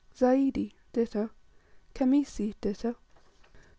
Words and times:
Zaidi, 0.17 0.73
ditto. 0.93 1.29
12. 1.93 1.93
Khamisi, 1.93 2.55
ditto. 2.59 2.95